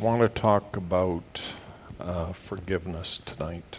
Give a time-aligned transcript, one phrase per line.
[0.00, 1.40] I want to talk about
[2.00, 3.78] uh, forgiveness tonight.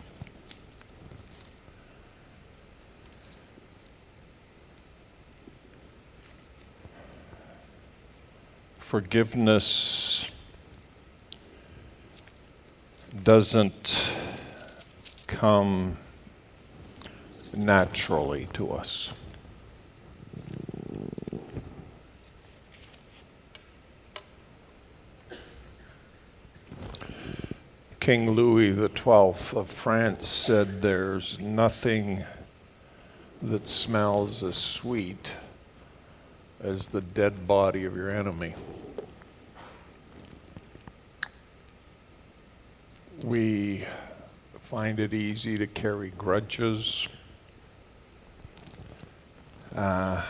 [8.79, 10.31] Forgiveness
[13.21, 14.15] doesn't
[15.27, 15.97] come
[17.53, 19.11] naturally to us.
[28.05, 32.23] King Louis XII of France said, There's nothing
[33.41, 35.33] that smells as sweet
[36.61, 38.53] as the dead body of your enemy.
[43.23, 43.85] We
[44.61, 47.07] find it easy to carry grudges.
[49.75, 50.23] Uh,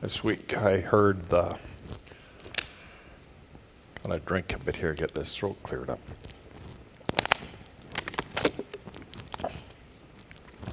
[0.00, 1.58] this week I heard the
[4.04, 6.00] I'm going to drink a bit here, get this throat cleared up.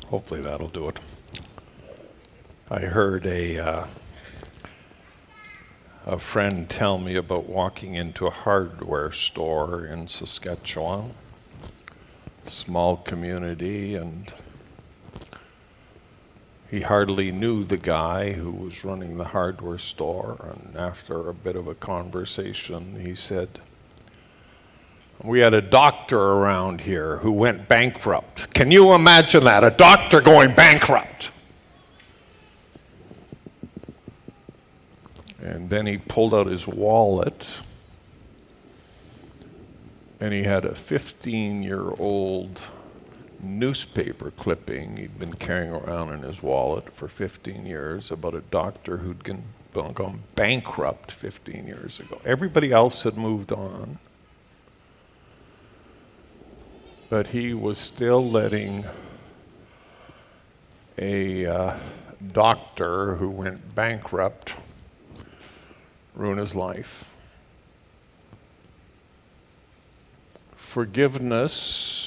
[0.07, 0.99] Hopefully that'll do it.
[2.69, 3.87] I heard a uh,
[6.05, 11.13] a friend tell me about walking into a hardware store in Saskatchewan,
[12.43, 14.33] small community, and
[16.71, 21.57] he hardly knew the guy who was running the hardware store, and after a bit
[21.57, 23.59] of a conversation, he said,
[25.21, 28.53] We had a doctor around here who went bankrupt.
[28.53, 29.65] Can you imagine that?
[29.65, 31.31] A doctor going bankrupt.
[35.41, 37.51] And then he pulled out his wallet
[40.21, 42.61] and he had a 15 year old
[43.43, 48.97] newspaper clipping he'd been carrying around in his wallet for 15 years about a doctor
[48.97, 49.23] who'd
[49.73, 52.19] gone bankrupt 15 years ago.
[52.25, 53.99] Everybody else had moved on.
[57.09, 58.85] But he was still letting
[60.97, 61.77] a uh,
[62.31, 64.53] doctor who went bankrupt
[66.15, 67.15] ruin his life.
[70.55, 72.00] Forgiveness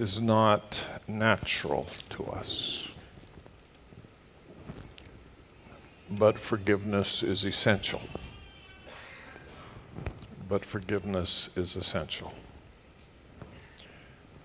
[0.00, 2.88] is not natural to us.
[6.10, 8.00] But forgiveness is essential.
[10.48, 12.32] But forgiveness is essential.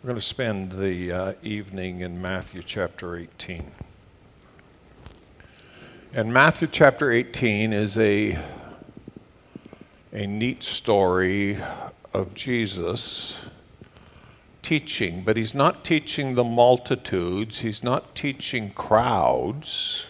[0.04, 3.72] We're going to spend the uh, evening in Matthew chapter 18.
[6.14, 8.38] And Matthew chapter 18 is a,
[10.12, 11.58] a neat story
[12.14, 13.40] of Jesus
[14.66, 20.08] teaching, but he's not teaching the multitudes, he's not teaching crowds.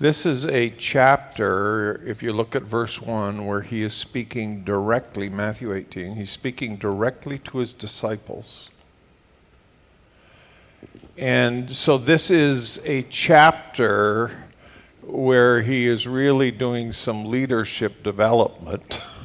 [0.00, 5.28] This is a chapter, if you look at verse 1, where he is speaking directly,
[5.28, 8.70] Matthew 18, he's speaking directly to his disciples.
[11.18, 14.44] And so this is a chapter
[15.02, 18.98] where he is really doing some leadership development.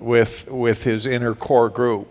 [0.00, 2.08] with, with his inner core group.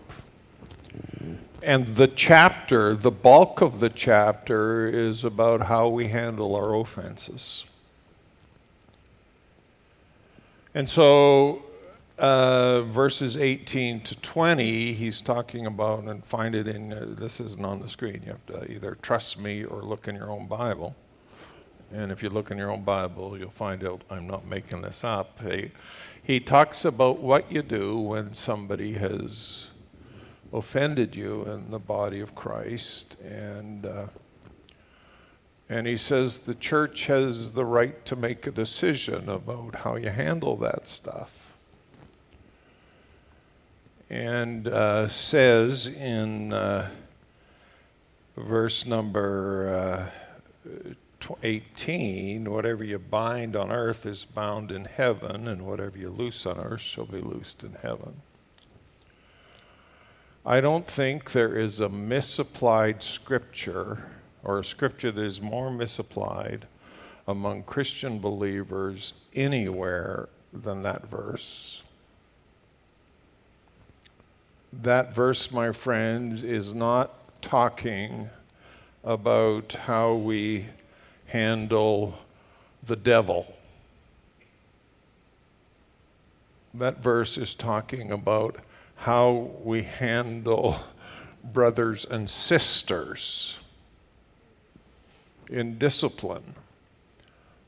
[1.62, 7.66] And the chapter, the bulk of the chapter, is about how we handle our offenses.
[10.74, 11.64] And so,
[12.18, 17.64] uh, verses 18 to 20, he's talking about, and find it in, uh, this isn't
[17.64, 18.22] on the screen.
[18.24, 20.94] You have to either trust me or look in your own Bible.
[21.92, 25.02] And if you look in your own Bible, you'll find out I'm not making this
[25.02, 25.40] up.
[25.42, 25.72] He,
[26.22, 29.70] he talks about what you do when somebody has
[30.52, 33.16] offended you in the body of Christ.
[33.20, 34.06] And, uh,
[35.68, 40.10] and he says the church has the right to make a decision about how you
[40.10, 41.54] handle that stuff.
[44.08, 46.90] And uh, says in uh,
[48.36, 50.10] verse number
[50.64, 50.90] uh,
[51.42, 56.58] 18, whatever you bind on earth is bound in heaven, and whatever you loose on
[56.58, 58.22] earth shall be loosed in heaven.
[60.44, 64.10] I don't think there is a misapplied scripture
[64.42, 66.66] or a scripture that is more misapplied
[67.28, 71.82] among Christian believers anywhere than that verse.
[74.72, 78.30] That verse, my friends, is not talking
[79.04, 80.66] about how we
[81.30, 82.18] handle
[82.82, 83.54] the devil.
[86.74, 88.56] That verse is talking about
[88.96, 90.76] how we handle
[91.44, 93.58] brothers and sisters
[95.48, 96.54] in discipline.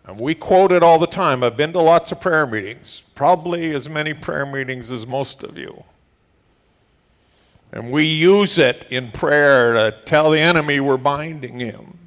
[0.04, 1.44] And we quote it all the time.
[1.44, 5.56] I've been to lots of prayer meetings, probably as many prayer meetings as most of
[5.56, 5.84] you.
[7.70, 12.01] And we use it in prayer to tell the enemy we're binding him.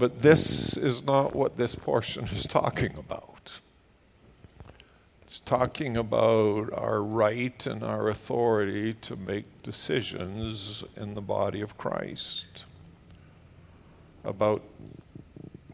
[0.00, 3.60] But this is not what this portion is talking about.
[5.20, 11.76] It's talking about our right and our authority to make decisions in the body of
[11.76, 12.64] Christ,
[14.24, 14.62] about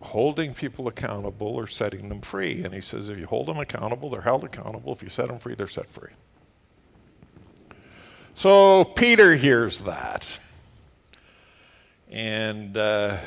[0.03, 2.65] holding people accountable or setting them free.
[2.65, 4.93] And he says if you hold them accountable, they're held accountable.
[4.93, 6.11] If you set them free, they're set free.
[8.35, 10.41] So Peter hears that.
[12.11, 13.19] And uh,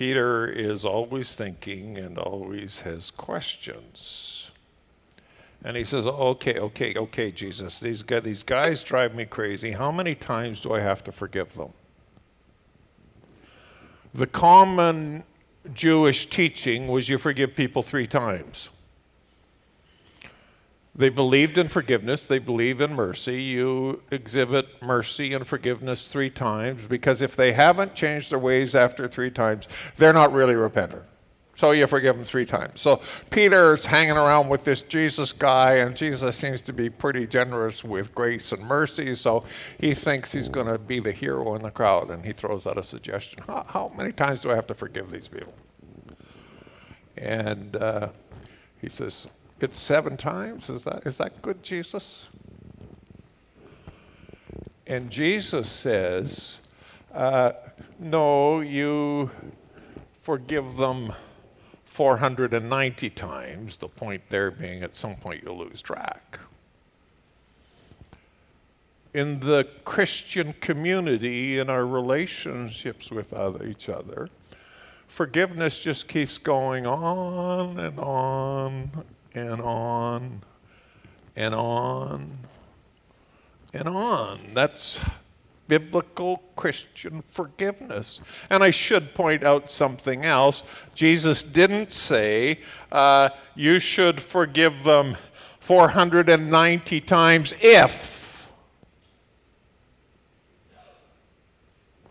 [0.00, 4.50] Peter is always thinking and always has questions.
[5.62, 9.72] And he says, Okay, okay, okay, Jesus, these guys, these guys drive me crazy.
[9.72, 11.74] How many times do I have to forgive them?
[14.14, 15.22] The common
[15.74, 18.70] Jewish teaching was you forgive people three times.
[21.00, 23.42] They believed in forgiveness, they believe in mercy.
[23.42, 29.08] You exhibit mercy and forgiveness three times because if they haven't changed their ways after
[29.08, 29.66] three times,
[29.96, 31.04] they're not really repentant.
[31.54, 32.82] So you forgive them three times.
[32.82, 33.00] So
[33.30, 38.14] Peter's hanging around with this Jesus guy, and Jesus seems to be pretty generous with
[38.14, 39.14] grace and mercy.
[39.14, 39.44] So
[39.78, 42.76] he thinks he's going to be the hero in the crowd, and he throws out
[42.76, 45.54] a suggestion How, how many times do I have to forgive these people?
[47.16, 48.10] And uh,
[48.82, 49.26] he says,
[49.62, 50.70] it's seven times.
[50.70, 52.28] Is that, is that good, Jesus?
[54.86, 56.60] And Jesus says,
[57.14, 57.52] uh,
[57.98, 59.30] No, you
[60.22, 61.12] forgive them
[61.84, 63.76] 490 times.
[63.76, 66.40] The point there being at some point you'll lose track.
[69.12, 74.28] In the Christian community, in our relationships with other, each other,
[75.08, 78.90] forgiveness just keeps going on and on
[79.34, 80.42] and on
[81.36, 82.38] and on
[83.72, 84.40] and on.
[84.54, 85.00] That's
[85.68, 88.20] biblical Christian forgiveness.
[88.50, 90.64] And I should point out something else.
[90.94, 92.60] Jesus didn't say
[92.90, 95.16] uh, you should forgive them
[95.60, 98.52] 490 times if.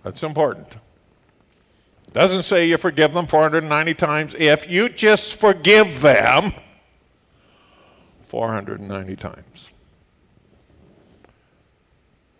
[0.03, 0.77] That's important.
[2.13, 4.71] Doesn't say you forgive them 490 times if.
[4.71, 6.53] You just forgive them
[8.29, 9.73] 490 times.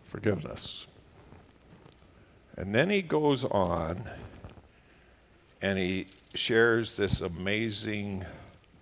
[0.06, 0.86] Forgiveness.
[2.56, 4.08] And then he goes on
[5.64, 8.24] and he shares this amazing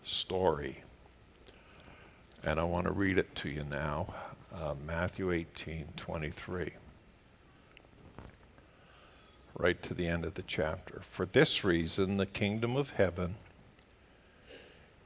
[0.03, 0.83] story.
[2.43, 4.13] And I want to read it to you now
[4.53, 6.71] uh, Matthew 18 23.
[9.57, 11.01] Right to the end of the chapter.
[11.09, 13.37] For this reason, the kingdom of heaven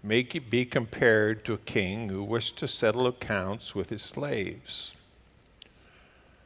[0.04, 4.94] may be compared to a king who wished to settle accounts with his slaves.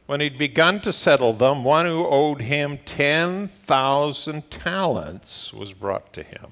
[0.08, 6.24] When he'd begun to settle them, one who owed him 10,000 talents was brought to
[6.24, 6.52] him.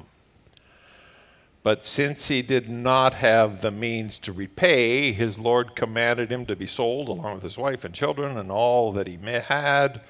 [1.62, 6.56] But since he did not have the means to repay, his Lord commanded him to
[6.56, 10.02] be sold along with his wife and children and all that he had,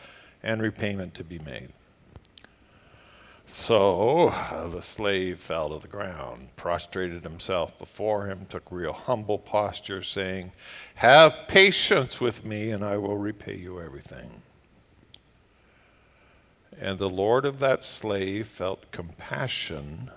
[0.42, 1.70] and repayment to be made.
[3.46, 9.38] So uh, the slave fell to the ground, prostrated himself before him, took real humble
[9.38, 10.54] posture, saying,
[10.96, 14.42] Have patience with me, and I will repay you everything.
[16.80, 20.10] And the Lord of that slave felt compassion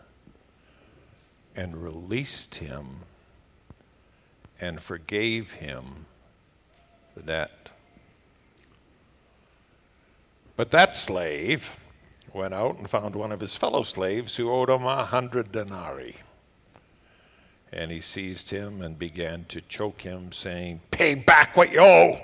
[1.54, 3.00] and released him
[4.60, 6.06] and forgave him
[7.14, 7.70] the debt.
[10.56, 11.70] But that slave,
[12.36, 16.16] went out and found one of his fellow slaves who owed him a hundred denarii.
[17.72, 22.18] And he seized him and began to choke him, saying, Pay back what you owe.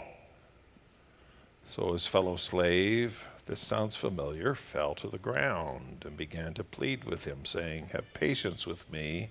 [1.64, 7.04] So his fellow slave, this sounds familiar, fell to the ground and began to plead
[7.04, 9.30] with him, saying, Have patience with me,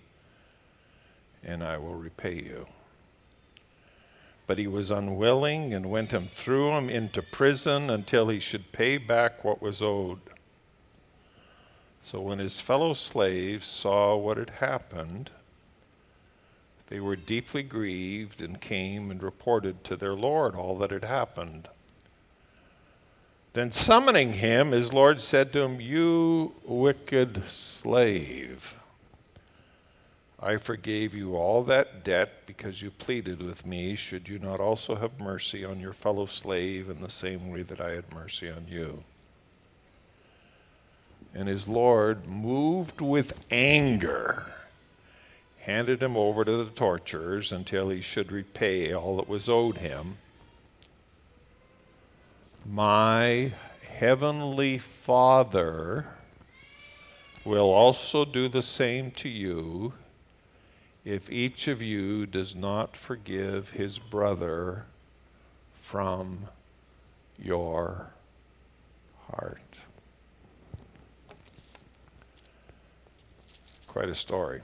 [1.43, 2.67] and I will repay you.
[4.47, 8.97] But he was unwilling and went and threw him into prison until he should pay
[8.97, 10.19] back what was owed.
[12.01, 15.29] So when his fellow slaves saw what had happened,
[16.87, 21.69] they were deeply grieved and came and reported to their Lord all that had happened.
[23.53, 28.79] Then summoning him, his Lord said to him, You wicked slave,
[30.39, 33.95] I forgave you all that debt because you pleaded with me.
[33.95, 37.79] Should you not also have mercy on your fellow slave in the same way that
[37.79, 39.03] I had mercy on you?
[41.33, 44.53] And his Lord, moved with anger,
[45.59, 50.17] handed him over to the torturers until he should repay all that was owed him.
[52.65, 53.53] My
[53.89, 56.07] heavenly Father
[57.45, 59.93] will also do the same to you
[61.03, 64.85] if each of you does not forgive his brother
[65.81, 66.45] from
[67.39, 68.11] your
[69.27, 69.61] heart.
[73.91, 74.61] Quite a story.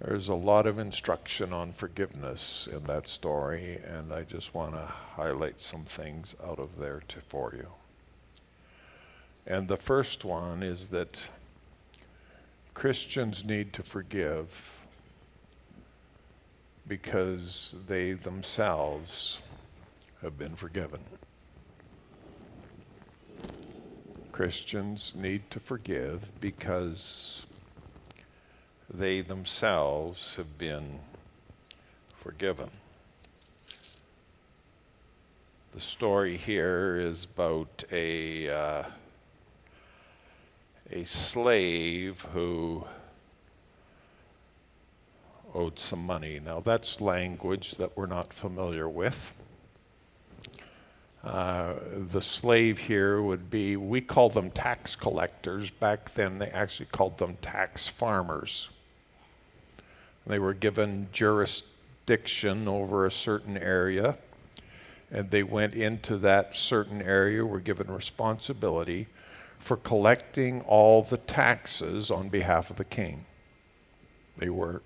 [0.00, 4.86] There's a lot of instruction on forgiveness in that story, and I just want to
[4.86, 7.66] highlight some things out of there to, for you.
[9.48, 11.18] And the first one is that
[12.72, 14.86] Christians need to forgive
[16.86, 19.40] because they themselves
[20.22, 21.00] have been forgiven.
[24.38, 27.44] Christians need to forgive because
[28.88, 31.00] they themselves have been
[32.14, 32.70] forgiven.
[35.74, 38.84] The story here is about a, uh,
[40.92, 42.84] a slave who
[45.52, 46.38] owed some money.
[46.38, 49.32] Now, that's language that we're not familiar with.
[51.28, 51.74] Uh,
[52.10, 55.68] the slave here would be, we call them tax collectors.
[55.68, 58.70] Back then, they actually called them tax farmers.
[60.26, 64.16] They were given jurisdiction over a certain area,
[65.10, 69.06] and they went into that certain area, were given responsibility
[69.58, 73.26] for collecting all the taxes on behalf of the king.
[74.38, 74.80] They were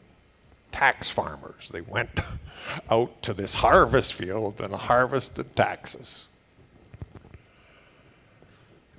[0.73, 1.69] tax farmers.
[1.69, 2.19] They went
[2.91, 6.27] out to this harvest field and harvested taxes.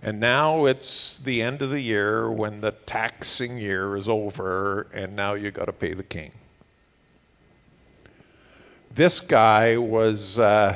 [0.06, 5.16] And now it's the end of the year when the taxing year is over, and
[5.16, 6.34] now you got to pay the king.
[8.94, 10.76] This guy was uh,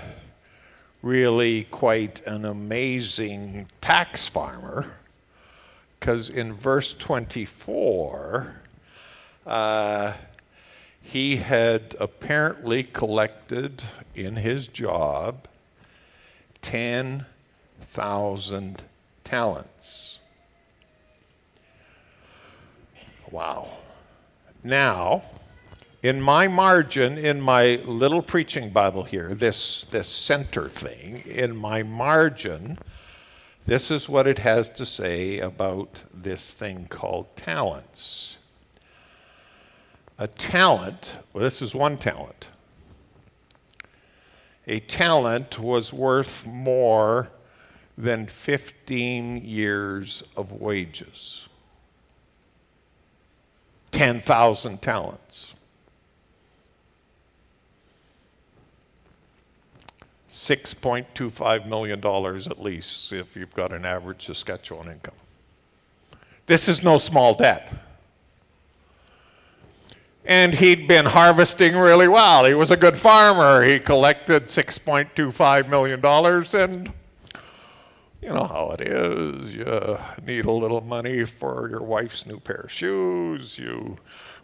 [1.02, 4.94] really quite an amazing tax farmer
[6.00, 8.62] because in verse 24,
[9.46, 10.14] uh,
[11.02, 13.84] he had apparently collected
[14.16, 15.50] in his job
[16.62, 18.84] 10,000
[19.28, 20.20] talents.
[23.30, 23.78] Wow.
[24.64, 25.24] Now,
[26.02, 31.84] in my margin, in my little preaching Bible here, this, this center thing, in my
[31.84, 32.80] margin,
[33.66, 38.38] this is what it has to say about this thing called talents.
[40.18, 42.48] A talent, well, this is one talent.
[44.68, 47.30] A talent was worth more
[47.98, 51.48] than 15 years of wages.
[53.92, 55.54] 10,000 talents.
[60.30, 65.16] $6.25 million at least if you've got an average Saskatchewan income.
[66.46, 67.74] This is no small debt.
[70.24, 72.46] And he'd been harvesting really well.
[72.46, 73.64] He was a good farmer.
[73.64, 76.94] He collected $6.25 million and
[78.28, 79.56] you know how it is.
[79.56, 83.58] You need a little money for your wife's new pair of shoes.
[83.58, 83.96] You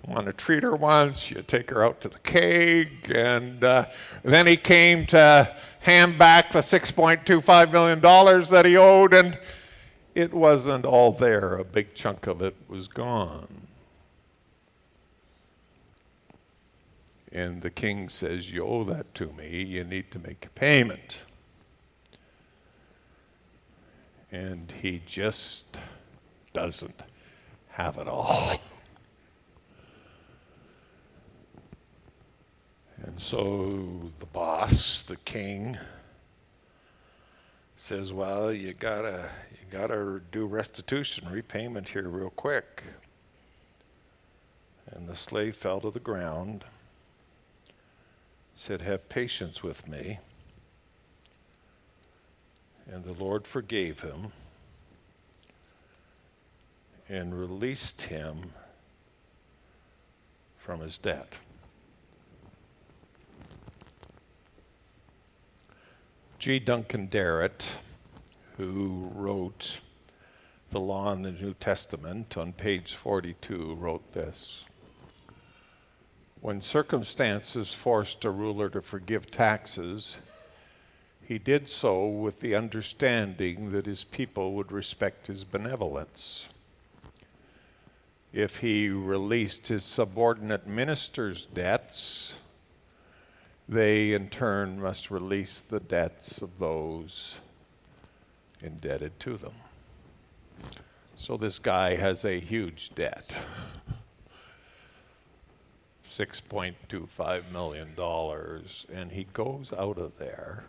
[0.08, 1.30] want to treat her once.
[1.30, 3.12] You take her out to the keg.
[3.14, 3.86] And uh,
[4.24, 9.38] then he came to hand back the $6.25 million that he owed, and
[10.16, 11.58] it wasn't all there.
[11.58, 13.68] A big chunk of it was gone.
[17.34, 19.62] And the king says, You owe that to me.
[19.62, 21.18] You need to make a payment
[24.34, 25.78] and he just
[26.54, 27.04] doesn't
[27.70, 28.60] have it all.
[32.98, 35.78] And so the boss, the king,
[37.76, 42.82] says, "Well, you gotta you gotta do restitution, repayment here real quick."
[44.88, 46.66] And the slave fell to the ground,
[48.56, 50.20] said, "Have patience with me."
[52.92, 54.32] And the Lord forgave him
[57.10, 58.52] and released him
[60.58, 61.40] from his debt.
[66.40, 66.60] G.
[66.60, 67.78] Duncan Derrett,
[68.58, 69.80] who wrote
[70.72, 74.66] The Law in the New Testament on page 42, wrote this
[76.42, 80.18] When circumstances forced a ruler to forgive taxes,
[81.28, 86.48] he did so with the understanding that his people would respect his benevolence.
[88.34, 92.36] If he released his subordinate ministers' debts,
[93.70, 97.36] they in turn must release the debts of those
[98.62, 99.54] indebted to them.
[101.16, 103.34] So this guy has a huge debt.
[106.10, 107.96] $6.25 million,
[108.94, 110.66] and he goes out of there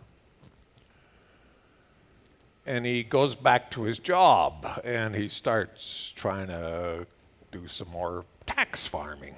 [2.67, 7.07] and he goes back to his job and he starts trying to
[7.53, 9.35] do some more tax farming.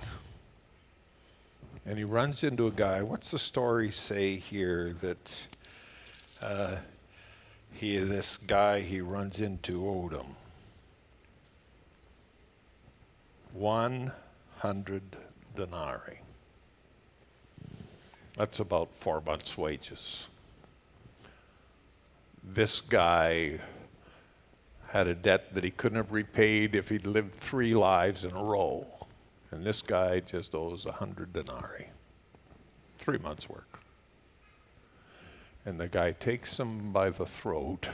[1.85, 3.03] And he runs into a guy.
[3.03, 5.47] What's the story say here that
[6.43, 6.77] uh,
[7.73, 10.37] he this guy he runs into him
[13.53, 14.13] one
[14.59, 15.03] hundred
[15.55, 16.21] denarii.
[18.37, 20.27] That's about four months' wages
[22.47, 23.59] this guy
[24.89, 28.43] had a debt that he couldn't have repaid if he'd lived three lives in a
[28.43, 28.87] row.
[29.51, 31.89] And this guy just owes a hundred denarii,
[32.99, 33.81] three months' work.
[35.65, 37.89] And the guy takes him by the throat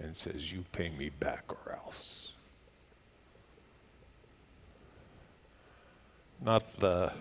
[0.00, 2.32] and says, You pay me back or else.
[6.40, 7.12] Not the,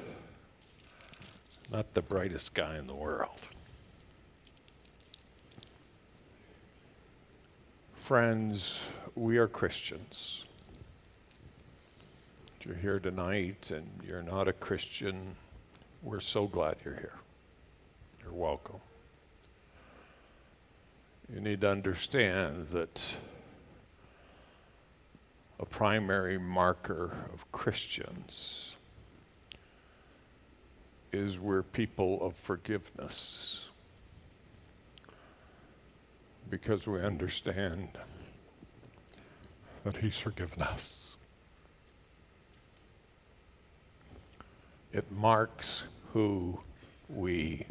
[1.71, 3.49] not the brightest guy in the world.
[8.03, 10.43] Friends, we are Christians.
[12.59, 15.37] If you're here tonight and you're not a Christian,
[16.01, 17.15] we're so glad you're here.
[18.21, 18.81] You're welcome.
[21.33, 23.01] You need to understand that
[25.57, 28.75] a primary marker of Christians
[31.13, 33.69] is we're people of forgiveness
[36.53, 37.97] because we understand
[39.83, 41.17] that He's forgiven us.
[44.91, 46.59] It marks who
[47.09, 47.65] we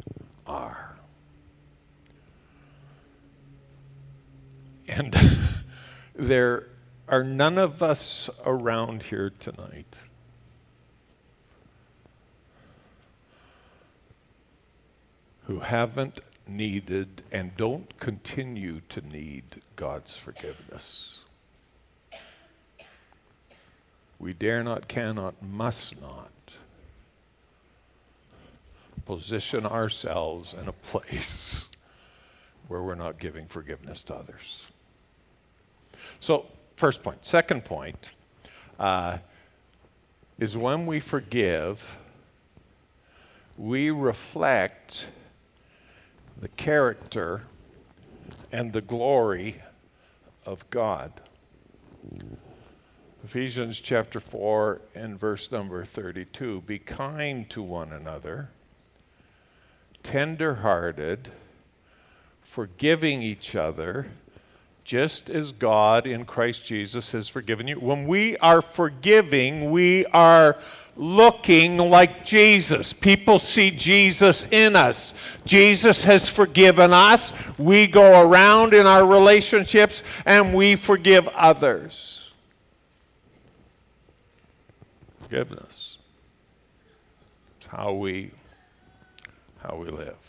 [0.45, 0.97] are.
[4.89, 5.15] And
[6.13, 6.67] there
[7.07, 9.95] are none of us around here tonight
[15.47, 19.43] who haven't needed and don't continue to need
[19.75, 21.19] God's forgiveness.
[24.19, 26.29] We dare not, cannot, must not
[29.05, 31.69] position ourselves in a place
[32.67, 34.67] where we're not giving forgiveness to others.
[36.19, 37.25] So, first point.
[37.25, 38.11] Second point
[38.79, 39.17] uh,
[40.39, 41.97] is when we forgive,
[43.57, 45.07] we reflect
[46.43, 47.43] the character
[48.51, 49.61] and the glory
[50.45, 51.21] of God.
[53.23, 58.49] Ephesians chapter 4 and verse number 32 Be kind to one another,
[60.03, 61.31] tender hearted,
[62.41, 64.07] forgiving each other,
[64.83, 67.75] just as God in Christ Jesus has forgiven you.
[67.75, 70.57] When we are forgiving, we are
[70.95, 72.93] looking like Jesus.
[72.93, 75.13] People see Jesus in us.
[75.45, 77.33] Jesus has forgiven us.
[77.57, 82.31] We go around in our relationships and we forgive others.
[85.21, 85.97] Forgiveness.
[87.57, 88.31] It's how we
[89.61, 90.22] how we live.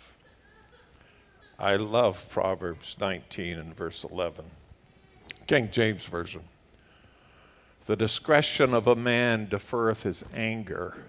[1.58, 4.44] I love Proverbs 19 and verse 11.
[5.46, 6.42] King James Version.
[7.86, 11.04] The discretion of a man deferreth his anger,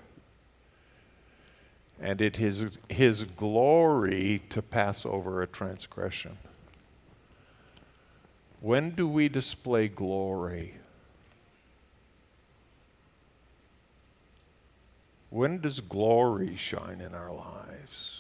[2.01, 6.37] and it is his glory to pass over a transgression.
[8.59, 10.75] When do we display glory?
[15.29, 18.14] When does glory shine in our lives?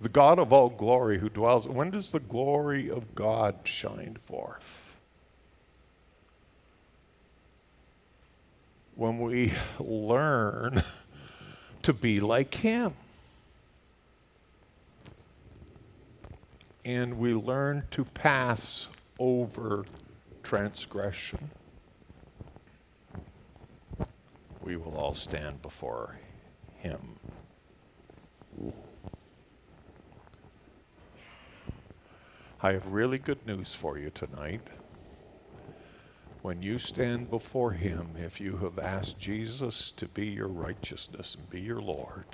[0.00, 4.90] The God of all glory who dwells, when does the glory of God shine forth?
[9.00, 10.82] when we learn
[11.82, 12.92] to be like Him.
[16.84, 19.86] And we learn to pass over
[20.42, 21.50] transgression.
[24.60, 26.18] We will all stand before
[26.76, 27.16] Him.
[32.62, 34.60] I have really good news for you tonight
[36.42, 41.48] when you stand before Him, if you have asked Jesus to be your righteousness and
[41.48, 42.26] be your Lord,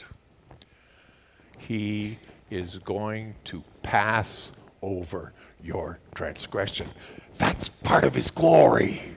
[1.59, 2.19] He
[2.51, 4.51] is going to pass
[4.83, 6.89] over your transgression.
[7.39, 9.15] That's part of his glory.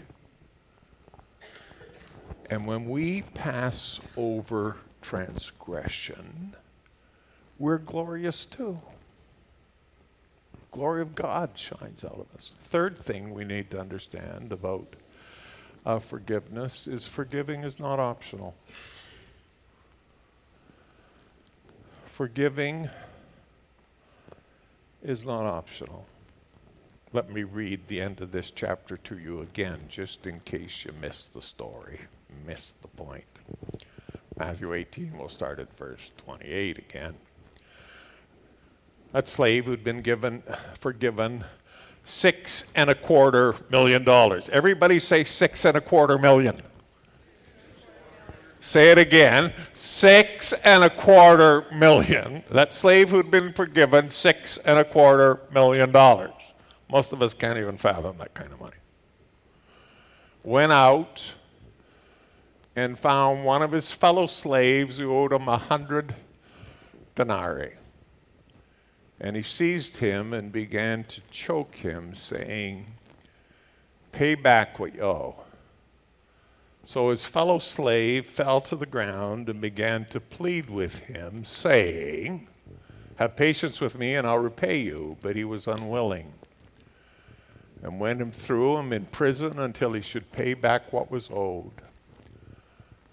[2.52, 6.56] And when we pass over transgression,
[7.58, 8.80] we're glorious too.
[10.72, 12.52] Glory of God shines out of us.
[12.60, 14.96] Third thing we need to understand about
[15.86, 18.56] uh, forgiveness is forgiving is not optional.
[22.06, 22.90] Forgiving
[25.02, 26.06] is not optional.
[27.14, 30.92] Let me read the end of this chapter to you again, just in case you
[31.02, 32.02] missed the story,
[32.46, 33.26] missed the point.
[34.38, 37.16] Matthew 18, we'll start at verse 28 again.
[39.12, 40.44] That slave who'd been given,
[40.80, 41.44] forgiven
[42.04, 44.50] six and a quarter million dollars.
[44.50, 46.62] Everybody say six and a quarter million.
[48.60, 52.44] Say it again six and a quarter million.
[52.52, 56.34] That slave who'd been forgiven six and a quarter million dollars.
[56.92, 58.78] Most of us can't even fathom that kind of money.
[60.44, 61.36] Went out
[62.76, 66.16] and found one of his fellow slaves who owed him a hundred
[67.16, 67.74] denarii.
[69.22, 72.86] And he seized him and began to choke him, saying,
[74.12, 75.36] Pay back what you owe.
[76.84, 82.48] So his fellow slave fell to the ground and began to plead with him, saying,
[83.18, 85.18] Have patience with me and I'll repay you.
[85.22, 86.34] But he was unwilling
[87.84, 91.82] and went and threw him in prison until he should pay back what was owed.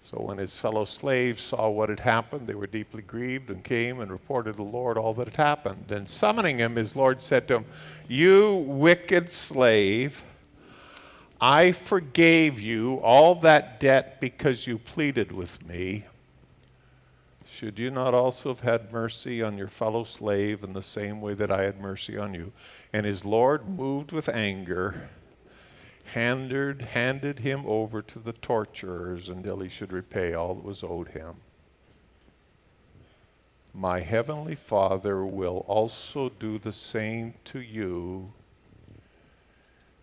[0.01, 3.99] So when his fellow slaves saw what had happened, they were deeply grieved and came
[3.99, 5.85] and reported to the Lord all that had happened.
[5.87, 7.65] Then summoning him, his Lord said to him,
[8.07, 10.23] You wicked slave,
[11.41, 16.05] I forgave you all that debt because you pleaded with me.
[17.45, 21.33] Should you not also have had mercy on your fellow slave in the same way
[21.33, 22.53] that I had mercy on you?
[22.93, 25.09] And his Lord, moved with anger,
[26.13, 31.09] handed, handed him over to the torturers until he should repay all that was owed
[31.09, 31.35] him.
[33.73, 38.31] My heavenly Father will also do the same to you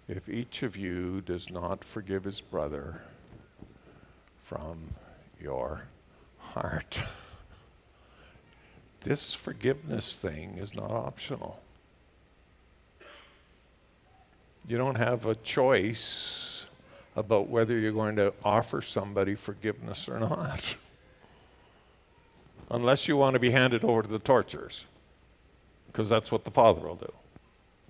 [0.06, 3.02] if each of you does not forgive his brother
[4.42, 4.90] from
[5.40, 5.84] your
[6.38, 6.98] heart.
[9.00, 11.63] this forgiveness thing is not optional.
[14.66, 16.66] You don't have a choice
[17.16, 20.76] about whether you're going to offer somebody forgiveness or not.
[22.70, 24.86] Unless you want to be handed over to the torturers,
[25.86, 27.12] because that's what the Father will do.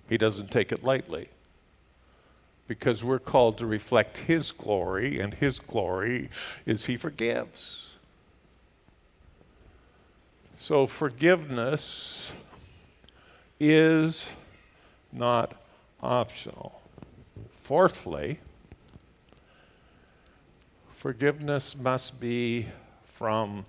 [0.09, 1.29] He doesn't take it lightly.
[2.67, 6.29] Because we're called to reflect His glory, and His glory
[6.65, 7.91] is He forgives.
[10.57, 12.31] So forgiveness
[13.59, 14.29] is
[15.11, 15.53] not
[16.05, 16.81] optional.
[17.63, 18.39] Fourthly,
[20.89, 22.67] forgiveness must be
[23.05, 23.65] from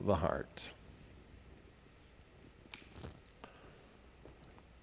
[0.00, 0.72] the heart.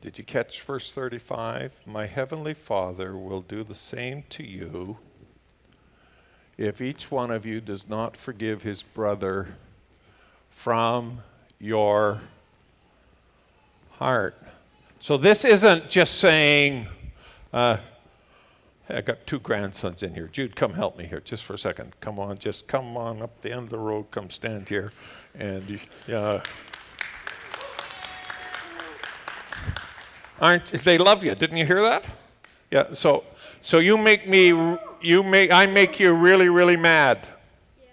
[0.02, 1.82] Did you catch verse 35?
[1.86, 4.98] My heavenly Father will do the same to you
[6.58, 9.56] if each one of you does not forgive his brother
[10.50, 11.22] from
[11.60, 12.22] your
[13.92, 14.36] heart.
[15.02, 16.86] So this isn't just saying,
[17.54, 17.78] uh,
[18.86, 20.28] hey, I got two grandsons in here.
[20.28, 21.94] Jude, come help me here just for a second.
[22.02, 24.92] Come on, just come on up the end of the road, come stand here.
[25.34, 25.80] And
[26.12, 26.42] uh,
[30.42, 31.34] aren't they love you?
[31.34, 32.04] Didn't you hear that?
[32.70, 32.94] Yeah.
[32.94, 33.24] So,
[33.62, 34.48] so you make me,
[35.02, 37.26] you make, I make you really, really mad.
[37.80, 37.86] Yeah.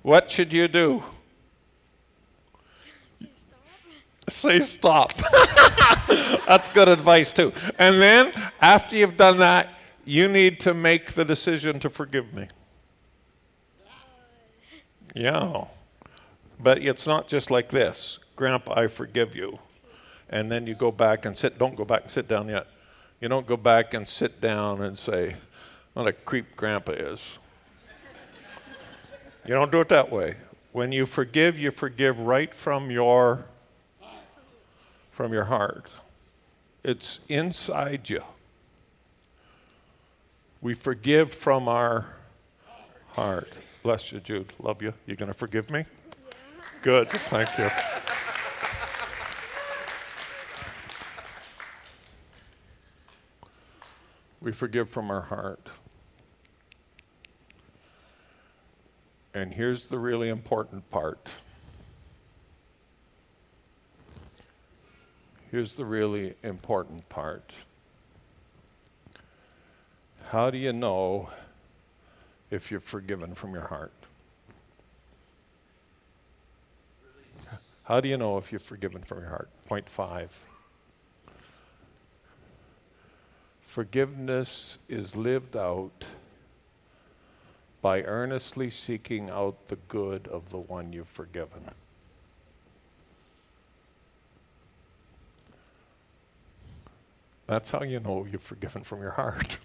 [0.00, 1.04] What should you do?
[4.32, 5.12] Say stop.
[6.46, 7.52] That's good advice, too.
[7.78, 9.68] And then, after you've done that,
[10.04, 12.48] you need to make the decision to forgive me.
[15.14, 15.66] Yeah.
[16.58, 19.58] But it's not just like this Grandpa, I forgive you.
[20.28, 21.58] And then you go back and sit.
[21.58, 22.66] Don't go back and sit down yet.
[23.20, 25.36] You don't go back and sit down and say,
[25.92, 27.38] what a creep Grandpa is.
[29.46, 30.36] You don't do it that way.
[30.72, 33.44] When you forgive, you forgive right from your
[35.12, 35.86] from your heart.
[36.82, 38.24] It's inside you.
[40.60, 42.06] We forgive from our
[43.10, 43.52] heart.
[43.82, 44.52] Bless you, Jude.
[44.58, 44.94] Love you.
[45.06, 45.80] You going to forgive me?
[45.80, 46.64] Yeah.
[46.82, 47.10] Good.
[47.10, 47.70] Thank you.
[54.40, 55.68] we forgive from our heart.
[59.34, 61.28] And here's the really important part.
[65.52, 67.52] Here's the really important part.
[70.30, 71.28] How do you know
[72.50, 73.92] if you're forgiven from your heart?
[77.84, 79.50] How do you know if you're forgiven from your heart?
[79.66, 80.30] Point five.
[83.60, 86.06] Forgiveness is lived out
[87.82, 91.68] by earnestly seeking out the good of the one you've forgiven.
[97.52, 99.58] That's how you know you're forgiven from your heart.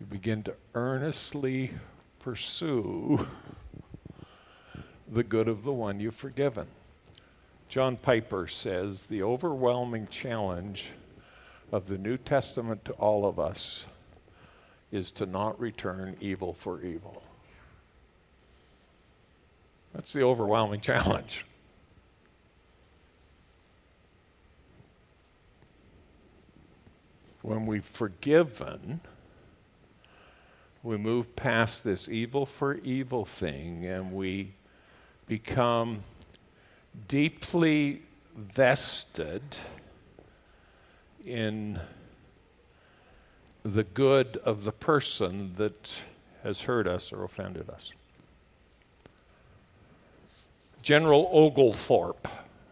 [0.00, 1.72] You begin to earnestly
[2.18, 3.26] pursue
[5.06, 6.66] the good of the one you've forgiven.
[7.68, 10.92] John Piper says the overwhelming challenge
[11.70, 13.84] of the New Testament to all of us
[14.90, 17.22] is to not return evil for evil.
[19.92, 21.44] That's the overwhelming challenge.
[27.42, 29.00] When we've forgiven,
[30.82, 34.54] we move past this evil for evil thing and we
[35.26, 36.00] become
[37.08, 38.02] deeply
[38.34, 39.42] vested
[41.24, 41.78] in
[43.62, 46.00] the good of the person that
[46.42, 47.92] has hurt us or offended us.
[50.82, 52.28] General Oglethorpe.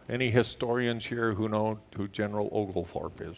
[0.09, 3.35] Any historians here who know who General Oglethorpe is?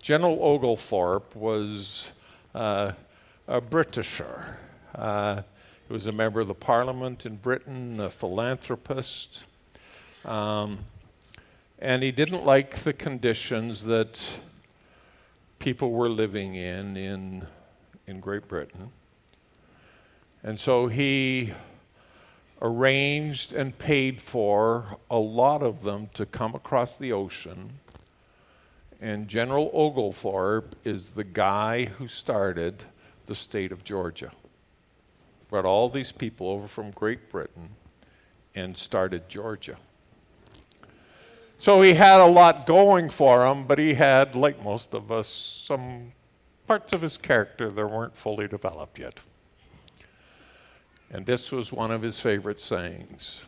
[0.00, 2.10] General Oglethorpe was
[2.54, 2.92] uh,
[3.46, 4.58] a Britisher.
[4.94, 5.42] Uh,
[5.86, 9.42] he was a member of the parliament in Britain, a philanthropist.
[10.24, 10.78] Um,
[11.78, 14.40] and he didn't like the conditions that
[15.58, 17.46] people were living in in,
[18.06, 18.92] in Great Britain.
[20.42, 21.52] And so he
[22.62, 27.80] arranged and paid for a lot of them to come across the ocean.
[29.00, 32.84] And General Oglethorpe is the guy who started
[33.26, 34.30] the state of Georgia.
[35.48, 37.70] Brought all these people over from Great Britain
[38.54, 39.76] and started Georgia.
[41.58, 45.28] So he had a lot going for him, but he had, like most of us,
[45.28, 46.12] some
[46.66, 49.18] parts of his character that weren't fully developed yet.
[51.10, 53.42] And this was one of his favorite sayings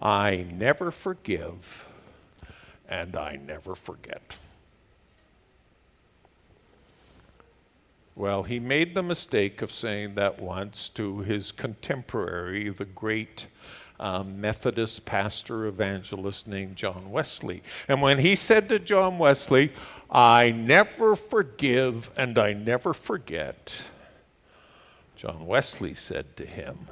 [0.00, 1.85] I never forgive
[2.88, 4.36] and I never forget.
[8.14, 13.46] Well, he made the mistake of saying that once to his contemporary, the great
[14.00, 17.62] um, Methodist pastor evangelist named John Wesley.
[17.88, 19.70] And when he said to John Wesley,
[20.10, 23.82] I never forgive and I never forget,
[25.14, 26.86] John Wesley said to him,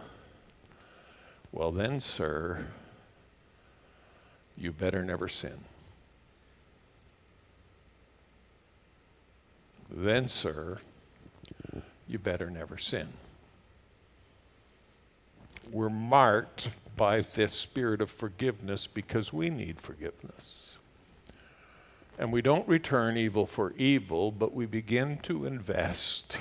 [1.52, 2.66] Well, then, sir,
[4.56, 5.64] you better never sin.
[9.96, 10.78] Then, sir,
[12.08, 13.12] you better never sin.
[15.70, 20.76] We're marked by this spirit of forgiveness because we need forgiveness.
[22.18, 26.38] And we don't return evil for evil, but we begin to invest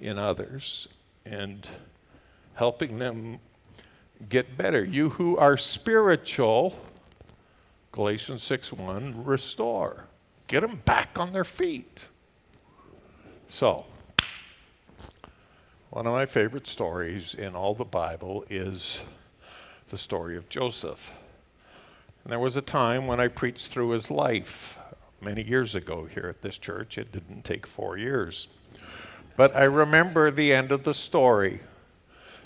[0.00, 0.86] in others
[1.24, 1.66] and
[2.54, 3.40] helping them
[4.28, 4.84] get better.
[4.84, 6.78] You who are spiritual,
[7.90, 10.04] Galatians 6:1, restore.
[10.46, 12.06] Get them back on their feet.
[13.48, 13.84] So,
[15.90, 19.00] one of my favorite stories in all the Bible is
[19.88, 21.14] the story of Joseph.
[22.24, 24.78] And there was a time when I preached through his life
[25.20, 26.98] many years ago here at this church.
[26.98, 28.48] It didn't take four years.
[29.36, 31.60] But I remember the end of the story.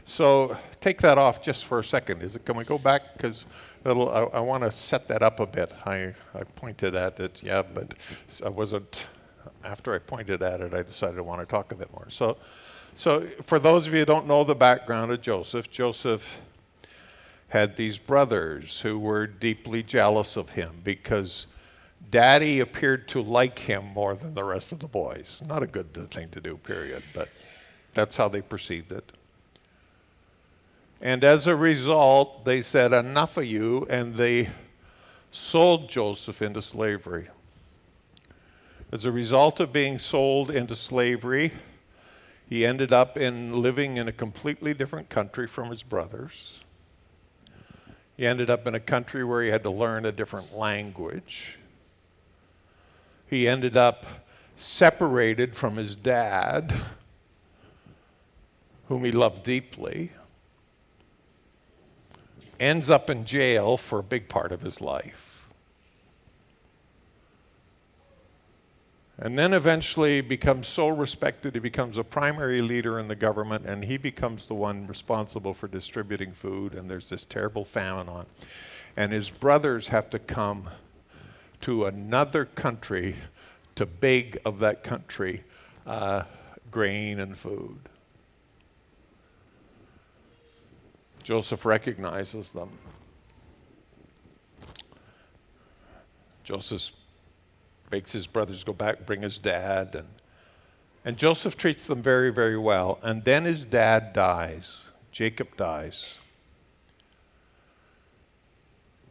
[0.05, 2.23] So take that off just for a second.
[2.23, 2.45] Is it?
[2.45, 3.15] Can we go back?
[3.15, 3.47] Because
[3.85, 5.73] I, I want to set that up a bit.
[5.87, 7.95] I, I pointed at it, yeah, but
[8.45, 9.07] I wasn't.
[9.65, 12.07] After I pointed at it, I decided I want to talk a bit more.
[12.09, 12.37] So,
[12.95, 16.41] so for those of you who don't know the background of Joseph, Joseph
[17.49, 21.47] had these brothers who were deeply jealous of him because
[22.11, 25.41] daddy appeared to like him more than the rest of the boys.
[25.45, 27.29] Not a good thing to do, period, but
[27.93, 29.13] that's how they perceived it.
[31.01, 34.51] And as a result, they said, Enough of you, and they
[35.31, 37.29] sold Joseph into slavery.
[38.93, 41.53] As a result of being sold into slavery,
[42.49, 46.65] he ended up in living in a completely different country from his brothers.
[48.17, 51.59] He ended up in a country where he had to learn a different language.
[53.29, 54.05] He ended up
[54.57, 56.75] separated from his dad,
[58.89, 60.11] whom he loved deeply.
[62.59, 65.30] ends up in jail for a big part of his life.
[69.23, 73.85] And then eventually becomes so respected, he becomes a primary leader in the government, and
[73.85, 76.73] he becomes the one responsible for distributing food.
[76.73, 78.25] And there's this terrible famine on.
[78.97, 80.71] And his brothers have to come
[81.61, 83.17] to another country
[83.75, 85.45] to beg of that country
[85.87, 86.23] uh,
[86.71, 87.79] grain and food.
[91.23, 92.71] Joseph recognizes them.
[96.43, 96.91] Joseph
[97.91, 100.09] makes his brothers go back, bring his dad, and,
[101.05, 102.99] and Joseph treats them very, very well.
[103.03, 104.89] And then his dad dies.
[105.11, 106.19] Jacob dies.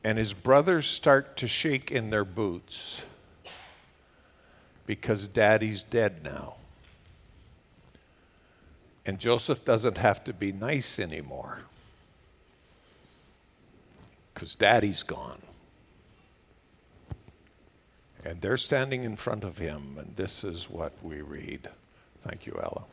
[0.04, 3.02] And his brothers start to shake in their boots
[4.86, 6.56] because daddy's dead now.
[9.06, 11.60] And Joseph doesn't have to be nice anymore
[14.34, 15.42] because daddy's gone.
[18.24, 21.70] And they're standing in front of him, and this is what we read.
[22.22, 22.84] Thank you, Ella.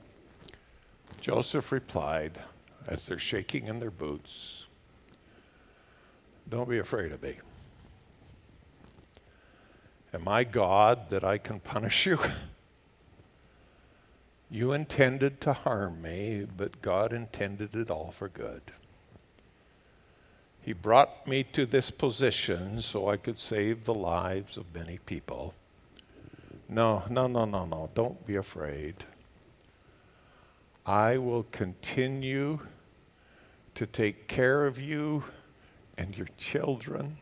[1.20, 2.38] Joseph replied,
[2.86, 4.66] as they're shaking in their boots,
[6.48, 7.36] Don't be afraid of me.
[10.14, 12.20] Am I God that I can punish you?
[14.50, 18.62] you intended to harm me, but God intended it all for good.
[20.66, 25.54] He brought me to this position so I could save the lives of many people.
[26.68, 27.88] No, no, no, no, no.
[27.94, 28.96] Don't be afraid.
[30.84, 32.58] I will continue
[33.76, 35.22] to take care of you
[35.96, 37.18] and your children.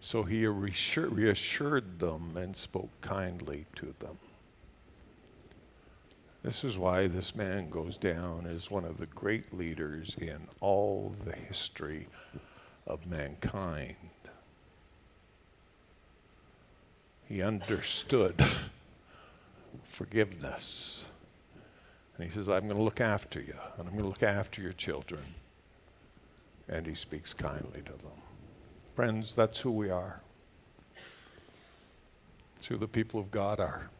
[0.00, 4.18] So he reassured them and spoke kindly to them.
[6.42, 11.14] This is why this man goes down as one of the great leaders in all
[11.24, 12.08] the history
[12.84, 13.94] of mankind.
[17.28, 18.44] He understood
[19.84, 21.04] forgiveness.
[22.16, 24.60] And he says, I'm going to look after you, and I'm going to look after
[24.60, 25.22] your children.
[26.68, 28.20] And he speaks kindly to them.
[28.96, 30.20] Friends, that's who we are.
[32.56, 33.90] It's who the people of God are.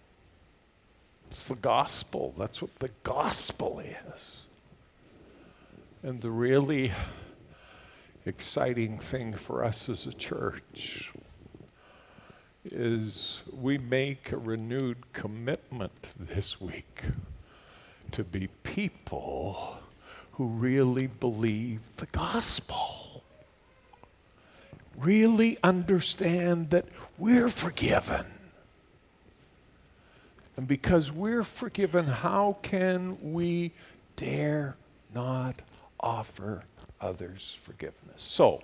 [1.32, 2.34] It's the gospel.
[2.36, 4.42] That's what the gospel is.
[6.02, 6.92] And the really
[8.26, 11.10] exciting thing for us as a church
[12.66, 17.00] is we make a renewed commitment this week
[18.10, 19.78] to be people
[20.32, 23.24] who really believe the gospel,
[24.98, 26.84] really understand that
[27.16, 28.26] we're forgiven
[30.56, 33.72] and because we're forgiven, how can we
[34.16, 34.76] dare
[35.14, 35.62] not
[35.98, 36.62] offer
[37.00, 38.22] others forgiveness?
[38.22, 38.62] So,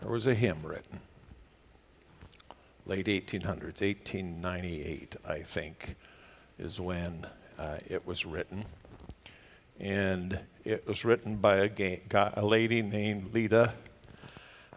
[0.00, 1.00] there was a hymn written,
[2.86, 5.96] late 1800s, 1898, I think,
[6.58, 7.26] is when
[7.58, 8.64] uh, it was written.
[9.80, 13.72] And it was written by a, ga- a lady named Lida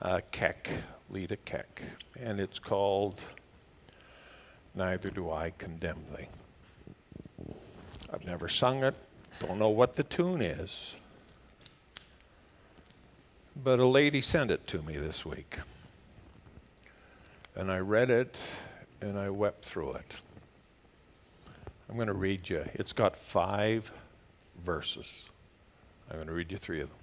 [0.01, 0.69] uh, Keck.
[1.09, 1.81] Lida Keck.
[2.19, 3.21] And it's called
[4.75, 6.27] neither do I condemn thee.
[8.13, 8.95] I've never sung it,
[9.39, 10.95] don't know what the tune is.
[13.55, 15.57] But a lady sent it to me this week.
[17.55, 18.37] And I read it
[19.01, 20.15] and I wept through it.
[21.89, 22.65] I'm going to read you.
[22.73, 23.91] It's got five
[24.63, 25.23] verses.
[26.09, 26.97] I'm going to read you three of them.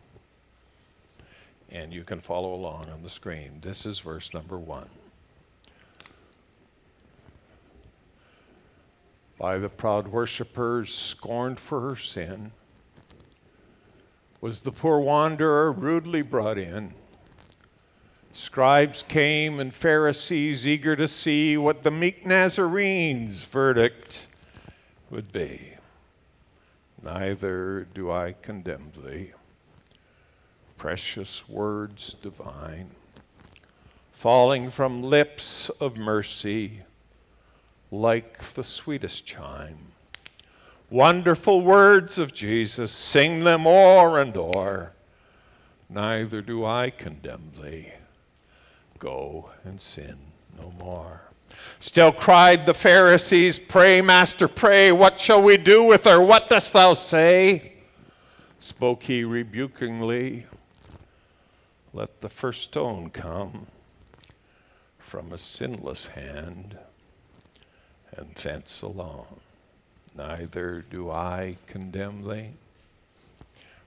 [1.70, 3.58] And you can follow along on the screen.
[3.62, 4.88] This is verse number one.
[9.42, 12.52] By the proud worshippers scorned for her sin,
[14.40, 16.94] was the poor wanderer rudely brought in.
[18.32, 24.28] Scribes came and Pharisees eager to see what the meek Nazarene's verdict
[25.10, 25.72] would be.
[27.02, 29.32] Neither do I condemn thee.
[30.76, 32.90] Precious words divine,
[34.12, 36.82] falling from lips of mercy
[37.92, 39.92] like the sweetest chime.
[40.88, 44.92] Wonderful words of Jesus, sing them o'er and o'er.
[45.90, 47.92] Neither do I condemn thee.
[48.98, 50.16] Go and sin
[50.58, 51.22] no more.
[51.80, 56.18] Still cried the Pharisees, Pray, Master, pray, what shall we do with her?
[56.20, 57.74] What dost thou say?
[58.58, 60.46] Spoke he rebukingly,
[61.92, 63.66] Let the first stone come
[64.98, 66.78] from a sinless hand
[68.16, 69.40] and thence alone.
[70.16, 72.50] Neither do I condemn thee.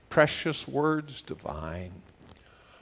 [0.08, 1.92] precious words divine,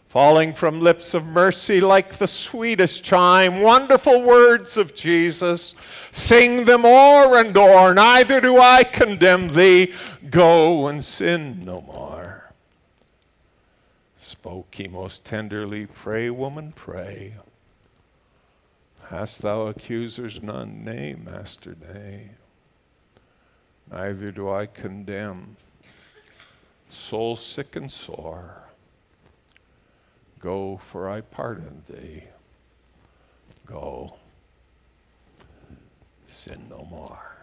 [0.09, 5.75] falling from lips of mercy like the sweetest chime, wonderful words of Jesus.
[6.13, 9.93] Sing them o'er and o'er, neither do I condemn thee.
[10.31, 12.53] Go and sin no more.
[14.17, 17.35] Spoke he most tenderly, Pray, woman, pray.
[19.09, 20.83] Hast thou accusers none?
[20.83, 22.31] Nay, Master, nay.
[23.91, 25.57] Neither do I condemn.
[26.89, 28.63] Soul sick and sore,
[30.39, 32.25] go, for I pardon thee.
[33.67, 34.17] Go,
[36.27, 37.37] sin no more.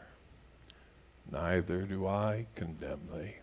[1.30, 3.36] Neither do I condemn thee.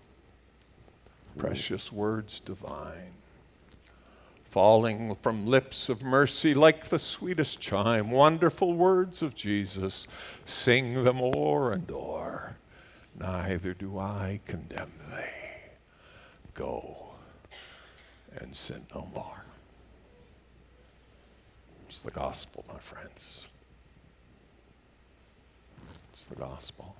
[1.37, 3.18] Precious words divine
[4.51, 10.07] falling from lips of mercy like the sweetest chime, wonderful words of Jesus,
[10.44, 12.57] sing them o'er and o'er.
[13.18, 15.70] Neither do I condemn thee.
[16.55, 17.09] Go
[18.36, 19.44] and sin no more.
[21.88, 23.46] It's the gospel, my friends.
[26.12, 26.94] It's the gospel.